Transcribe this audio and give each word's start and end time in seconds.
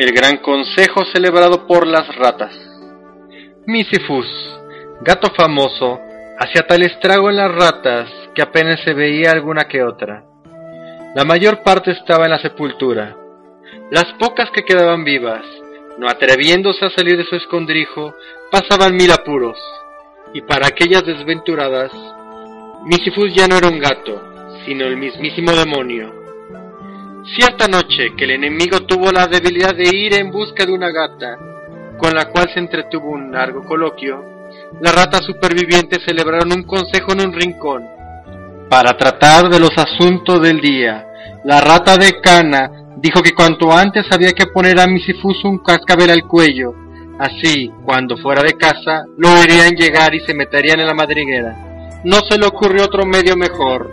El 0.00 0.12
gran 0.12 0.38
consejo 0.38 1.04
celebrado 1.12 1.66
por 1.66 1.86
las 1.86 2.16
ratas. 2.16 2.54
Misifus, 3.66 4.26
gato 5.02 5.30
famoso, 5.36 6.00
hacía 6.38 6.62
tal 6.62 6.84
estrago 6.84 7.28
en 7.28 7.36
las 7.36 7.54
ratas 7.54 8.08
que 8.34 8.40
apenas 8.40 8.80
se 8.82 8.94
veía 8.94 9.30
alguna 9.30 9.68
que 9.68 9.82
otra. 9.82 10.24
La 11.14 11.26
mayor 11.26 11.62
parte 11.62 11.90
estaba 11.90 12.24
en 12.24 12.30
la 12.30 12.38
sepultura. 12.38 13.14
Las 13.90 14.06
pocas 14.18 14.50
que 14.50 14.64
quedaban 14.64 15.04
vivas, 15.04 15.44
no 15.98 16.08
atreviéndose 16.08 16.86
a 16.86 16.90
salir 16.96 17.18
de 17.18 17.24
su 17.24 17.36
escondrijo, 17.36 18.14
pasaban 18.50 18.96
mil 18.96 19.12
apuros. 19.12 19.58
Y 20.32 20.40
para 20.40 20.68
aquellas 20.68 21.04
desventuradas, 21.04 21.92
Misifus 22.86 23.34
ya 23.34 23.46
no 23.46 23.58
era 23.58 23.68
un 23.68 23.78
gato, 23.78 24.18
sino 24.64 24.86
el 24.86 24.96
mismísimo 24.96 25.52
demonio. 25.52 26.19
Cierta 27.24 27.68
noche 27.68 28.14
que 28.16 28.24
el 28.24 28.30
enemigo 28.30 28.80
tuvo 28.80 29.12
la 29.12 29.26
debilidad 29.26 29.74
de 29.74 29.94
ir 29.94 30.14
en 30.14 30.30
busca 30.30 30.64
de 30.64 30.72
una 30.72 30.90
gata, 30.90 31.36
con 31.98 32.14
la 32.14 32.30
cual 32.30 32.48
se 32.52 32.60
entretuvo 32.60 33.10
un 33.10 33.30
largo 33.30 33.62
coloquio, 33.62 34.24
las 34.80 34.94
ratas 34.94 35.26
supervivientes 35.26 36.02
celebraron 36.04 36.50
un 36.50 36.62
consejo 36.62 37.12
en 37.12 37.20
un 37.26 37.32
rincón. 37.32 37.84
Para 38.70 38.96
tratar 38.96 39.50
de 39.50 39.60
los 39.60 39.70
asuntos 39.76 40.40
del 40.40 40.60
día, 40.60 41.06
la 41.44 41.60
rata 41.60 41.98
de 41.98 42.20
cana 42.22 42.70
dijo 42.96 43.22
que 43.22 43.34
cuanto 43.34 43.70
antes 43.70 44.06
había 44.10 44.32
que 44.32 44.46
poner 44.46 44.80
a 44.80 44.86
Misifus 44.86 45.44
un 45.44 45.58
cascabel 45.58 46.10
al 46.10 46.26
cuello, 46.26 46.74
así, 47.18 47.70
cuando 47.84 48.16
fuera 48.16 48.42
de 48.42 48.54
casa, 48.54 49.04
lo 49.18 49.34
verían 49.34 49.74
llegar 49.74 50.14
y 50.14 50.20
se 50.20 50.32
meterían 50.32 50.80
en 50.80 50.86
la 50.86 50.94
madriguera. 50.94 52.00
No 52.02 52.20
se 52.28 52.38
le 52.38 52.46
ocurrió 52.46 52.84
otro 52.84 53.04
medio 53.04 53.36
mejor. 53.36 53.92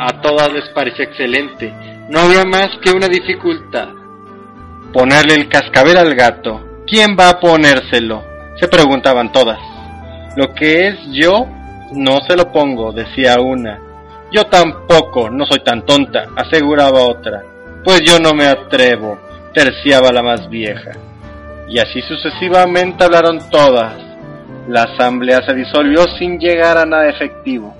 A 0.00 0.20
todas 0.20 0.52
les 0.52 0.68
pareció 0.70 1.04
excelente, 1.04 1.72
no 2.10 2.18
había 2.18 2.44
más 2.44 2.70
que 2.82 2.90
una 2.90 3.06
dificultad. 3.06 3.88
Ponerle 4.92 5.34
el 5.34 5.48
cascabel 5.48 5.96
al 5.96 6.14
gato. 6.16 6.82
¿Quién 6.84 7.16
va 7.18 7.30
a 7.30 7.38
ponérselo? 7.38 8.24
Se 8.58 8.66
preguntaban 8.66 9.30
todas. 9.30 9.60
Lo 10.36 10.52
que 10.52 10.88
es 10.88 10.96
yo, 11.12 11.46
no 11.92 12.18
se 12.26 12.36
lo 12.36 12.50
pongo, 12.50 12.90
decía 12.90 13.36
una. 13.40 13.78
Yo 14.32 14.44
tampoco, 14.46 15.30
no 15.30 15.46
soy 15.46 15.60
tan 15.60 15.86
tonta, 15.86 16.26
aseguraba 16.34 17.00
otra. 17.00 17.42
Pues 17.84 18.00
yo 18.04 18.18
no 18.18 18.34
me 18.34 18.46
atrevo, 18.46 19.16
terciaba 19.54 20.10
la 20.10 20.22
más 20.22 20.50
vieja. 20.50 20.90
Y 21.68 21.78
así 21.78 22.02
sucesivamente 22.02 23.04
hablaron 23.04 23.38
todas. 23.50 23.94
La 24.66 24.82
asamblea 24.82 25.42
se 25.46 25.54
disolvió 25.54 26.02
sin 26.18 26.40
llegar 26.40 26.76
a 26.76 26.84
nada 26.84 27.08
efectivo. 27.08 27.72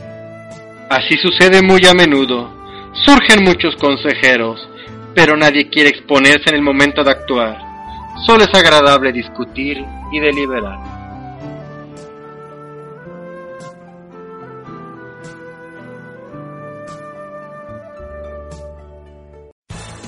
Así 0.88 1.16
sucede 1.16 1.62
muy 1.62 1.84
a 1.86 1.94
menudo. 1.94 2.59
Surgen 2.92 3.44
muchos 3.44 3.76
consejeros, 3.76 4.68
pero 5.14 5.36
nadie 5.36 5.68
quiere 5.68 5.90
exponerse 5.90 6.50
en 6.50 6.56
el 6.56 6.62
momento 6.62 7.04
de 7.04 7.12
actuar. 7.12 7.58
Solo 8.26 8.44
es 8.44 8.54
agradable 8.54 9.12
discutir 9.12 9.84
y 10.12 10.20
deliberar. 10.20 10.78